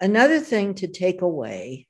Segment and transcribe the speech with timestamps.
[0.00, 1.88] Another thing to take away.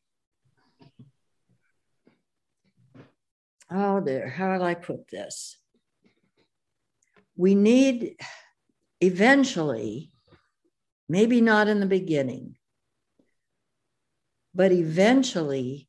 [3.71, 5.59] Oh, there, how will I put this?
[7.37, 8.17] We need
[9.01, 10.11] eventually,
[11.09, 12.57] maybe not in the beginning,
[14.55, 15.87] but eventually,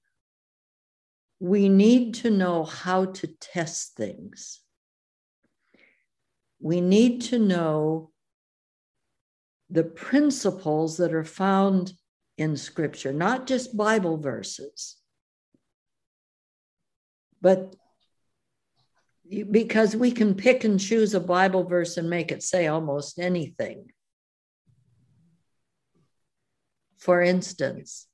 [1.40, 4.60] we need to know how to test things.
[6.60, 8.12] We need to know
[9.70, 11.94] the principles that are found
[12.40, 14.96] in Scripture, not just Bible verses,
[17.42, 17.76] but
[19.52, 23.92] because we can pick and choose a Bible verse and make it say almost anything.
[26.98, 28.08] For instance,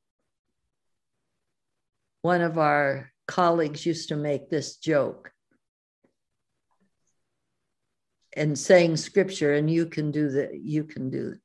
[2.24, 5.32] one of our colleagues used to make this joke
[8.34, 11.36] and saying scripture, and you can do that, you can do.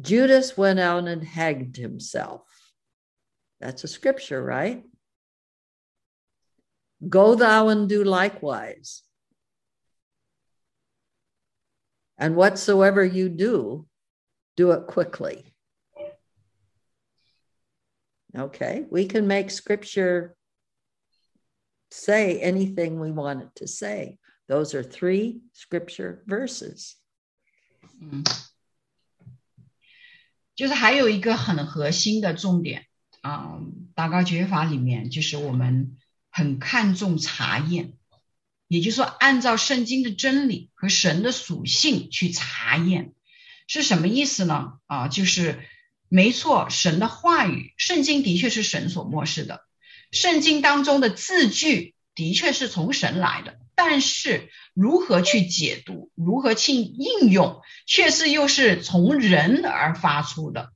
[0.00, 2.42] Judas went out and hanged himself.
[3.60, 4.84] That's a scripture, right?
[7.08, 9.02] Go thou and do likewise.
[12.18, 13.86] And whatsoever you do,
[14.56, 15.54] do it quickly.
[18.36, 20.36] Okay, we can make scripture
[21.90, 24.18] say anything we want it to say.
[24.48, 26.96] Those are three scripture verses.
[28.00, 28.24] 嗯，
[30.56, 32.86] 就是还有一个很核心的重点
[33.22, 33.58] 啊，
[33.94, 35.96] 祷告诀法里面就是我们
[36.30, 37.94] 很看重查验，
[38.68, 43.12] 也就是说，按照圣经的真理和神的属性去查验，
[43.66, 44.74] 是什么意思呢？
[44.86, 45.64] 啊，就是
[46.08, 49.62] 没错，神的话语，圣经的确是神所漠视的，
[50.10, 60.72] 圣经当中的字句的确是从神来的，但是如何去解读，如何去应用，却是又是从人而发出的。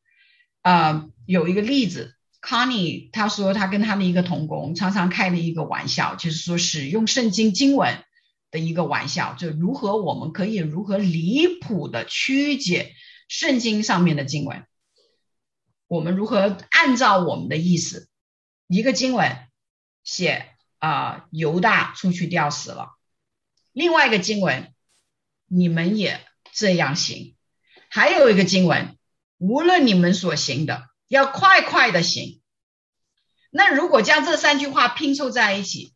[0.62, 2.14] 啊，有一个例子。
[2.40, 8.04] Connie 他说，他跟他的一个同工常常开了一个玩笑，就是说使用圣经经文
[8.52, 12.94] 的一个玩笑，就如何我们可以如何离谱的曲解
[13.26, 14.64] 圣经上面的经文，
[15.88, 18.08] 我们如何按照我们的意思，
[18.68, 19.36] 一个经文
[20.04, 20.46] 写
[20.78, 22.96] 啊犹大出去吊死了，
[23.72, 24.74] 另外一个经文
[25.46, 27.36] 你们也这样行，
[27.88, 28.96] 还有一个经文
[29.38, 30.88] 无论你们所行的。
[31.08, 32.42] 要快快的行。
[33.50, 35.94] 那如果将这三句话拼凑在一起，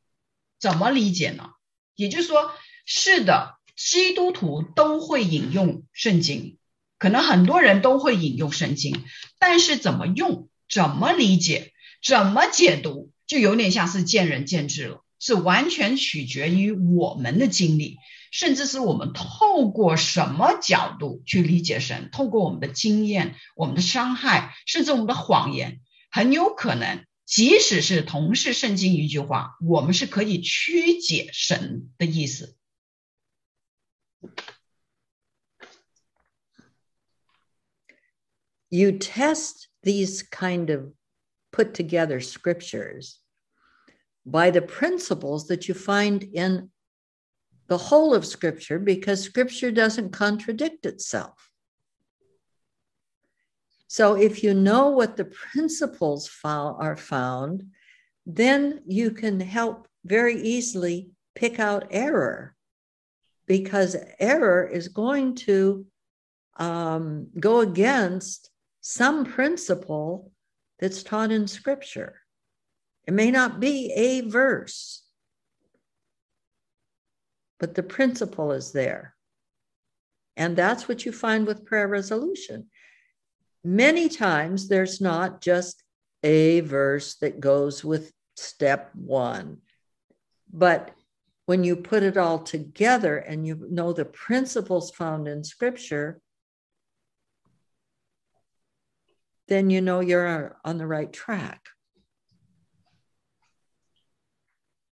[0.58, 1.50] 怎么理解呢？
[1.94, 2.50] 也就是说，
[2.86, 6.56] 是的，基督徒都会引用圣经，
[6.96, 9.04] 可能很多人都会引用圣经，
[9.38, 17.96] 但是怎么用、怎么理解、怎么解读，就有点像是见仁见智了，是完全取决于我们的经历。
[18.30, 32.54] 甚至是我们透过什么角度去理解神，透过我们的经验、我们的伤害，甚至我们的谎言，很有可能，即使是同是圣经一句话，我们是可以曲解神的意思。
[38.68, 40.92] You test these kind of
[41.50, 43.16] put together scriptures
[44.24, 46.70] by the principles that you find in
[47.68, 51.50] the whole of Scripture because Scripture doesn't contradict itself.
[53.88, 57.64] So if you know what the principles are found,
[58.24, 62.54] then you can help very easily pick out error
[63.46, 65.84] because error is going to
[66.56, 68.50] um, go against
[68.80, 70.32] some principle
[70.78, 72.21] that's taught in Scripture.
[73.06, 75.02] It may not be a verse,
[77.58, 79.14] but the principle is there.
[80.36, 82.68] And that's what you find with prayer resolution.
[83.64, 85.82] Many times there's not just
[86.22, 89.58] a verse that goes with step one,
[90.52, 90.92] but
[91.46, 96.20] when you put it all together and you know the principles found in scripture,
[99.48, 101.60] then you know you're on the right track.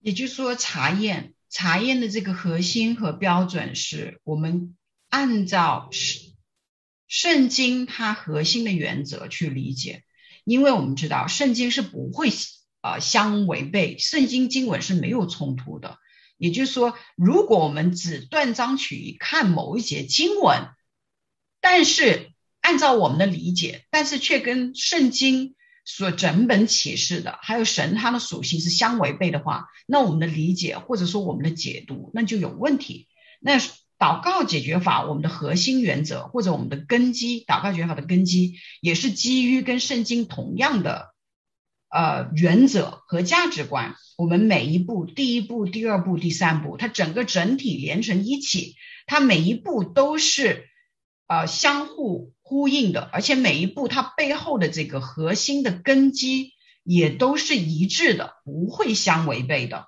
[0.00, 4.76] 也就是说，查验查验的这个核心和标准是我们
[5.10, 6.32] 按照圣
[7.06, 10.04] 圣经它核心的原则去理解，
[10.44, 12.30] 因为我们知道圣经是不会
[12.80, 15.98] 呃相违背，圣经经文是没有冲突的。
[16.38, 20.68] 也就是说，如果我们只断章取义看某一节经文，
[21.60, 22.32] 但是
[22.62, 25.54] 按照我们的理解，但是却跟圣经。
[25.96, 33.08] 所整本启示的，还有神他的属性是相违背的话，那我们的理解或者说我们的解读那就有问题。
[33.40, 33.58] 那
[33.98, 41.08] 祷告解决法，我们的核心原则或者我们的根基，祷告解决法的根基也是基于跟圣经同样的
[41.90, 43.96] 呃原则和价值观。
[44.16, 48.76] 我们每一步，第一步、第二步、第三步，它整个整体连成一起，
[49.06, 50.68] 它每一步都是
[51.26, 59.86] 呃相互呼应的，而且每一步它背后的这个核心的根基也都是一致的，不会相违背的。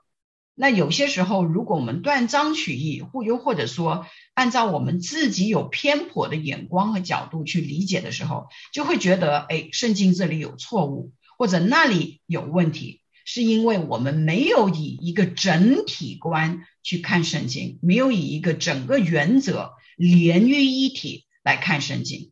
[0.55, 22.32] 那有些时候，如果我们断章取义，或又或者说按照我们自己有偏颇的眼光和角度去理解的时候，就会觉得，哎，圣经这里有错误，或者那里有问题，是因为我们没有以一个整体观去看圣经，没有以一个整个原则连于一体来看圣经。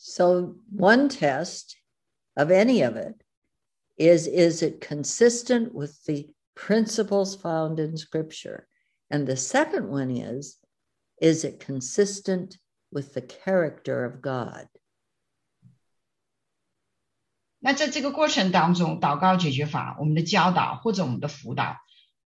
[0.00, 1.76] So one test
[2.36, 3.26] of any of it.
[3.96, 8.68] is is it consistent with the principles found in scripture
[9.10, 10.58] and the second one is
[11.20, 12.58] is it consistent
[12.92, 14.68] with the character of god
[17.58, 21.78] 那在这个过程当中祷告解决法我们的教导或者我们的辅导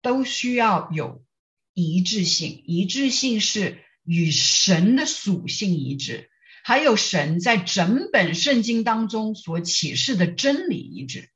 [0.02, 1.24] 都需要有
[1.72, 6.30] 一致性一致性是与神的属性一致
[6.62, 11.28] 还有神在整本圣经当中所启示的真理一致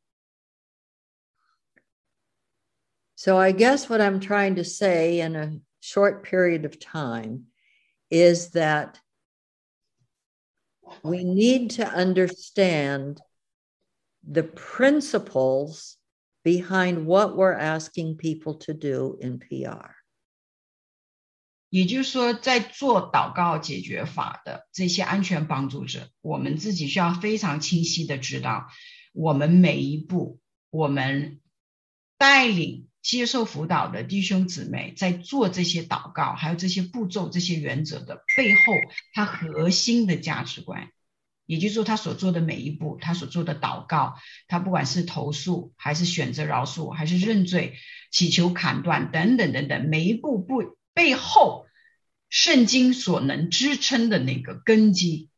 [3.15, 7.47] So I guess what I'm trying to say in a short period of time
[8.11, 9.01] is that
[11.03, 13.21] we need to understand
[14.23, 15.97] the principles
[16.45, 19.95] behind what we're asking people to do in PR.
[21.74, 28.68] 也就是说，在做祷告解决法的这些安全帮助者，我们自己需要非常清晰的知道，
[29.12, 30.40] 我们每一步，
[30.70, 31.40] 我们
[32.20, 38.62] 带领接受辅导的弟兄姊妹在做这些祷告，还有这些步骤、这些原则的背后，
[39.16, 40.90] 他核心的价值观，
[41.48, 44.14] 也就是说，他所做的每一步，他所做的祷告，
[44.48, 47.74] 他不管是投诉，还是选择饶恕，还是认罪、
[48.12, 51.67] 祈求砍断等等等等，每一步不背后，
[52.29, 55.31] 圣经所能支撑的那个根基。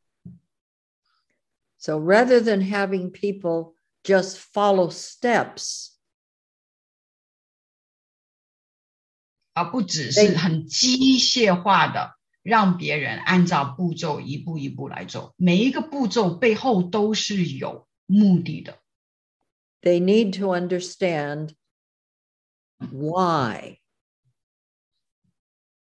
[1.79, 5.91] So rather than having people just follow steps.
[9.53, 18.79] 而不只是很机械化的让别人按照步骤一步一步来走，每一个步骤背后都是有目的的。
[19.83, 21.55] They need to understand
[22.79, 23.81] why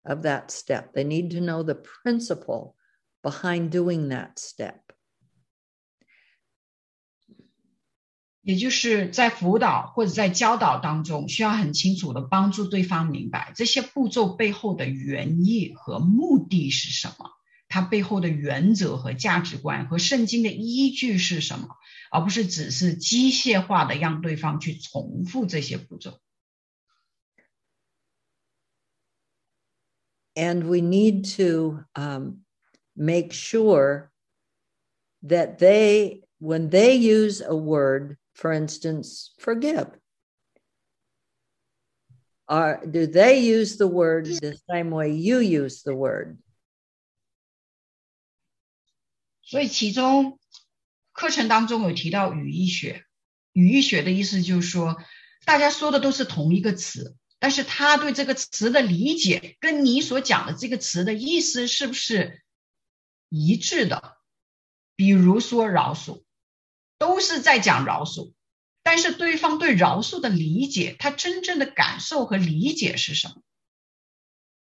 [0.04, 0.94] of that step.
[0.94, 2.76] They need to know the principle
[3.22, 4.82] behind doing that step.
[8.42, 17.30] 也就是在辅导或者在教导当中，需要很清楚的帮助对方明白这些步骤背后的原意和目的是什么，
[17.68, 21.68] 它背后的原则和价值观和圣经的依据是什么，
[22.10, 26.18] 而不是只是机械化的让对方去重复这些步骤。
[30.36, 32.42] And we need to um,
[32.96, 34.12] make sure
[35.24, 39.88] that they, when they use a word, for instance, forgive?
[42.48, 46.38] Are, do they use the word the same way you use the word?
[49.42, 50.40] 所以其中
[51.14, 53.04] 课程当中有提到语义学，
[53.54, 54.96] 语义学的意思就是说，
[55.46, 62.41] 大家说的都是同一个词， 但是他对这个词的理解跟你所讲的这个词的意思是不是
[63.29, 64.17] 一致的？
[64.95, 66.23] 比如说饶恕，
[66.99, 68.33] 都是在讲饶恕，
[68.85, 73.43] 但是对方对饶恕的理解，他真正的感受和理解是什么？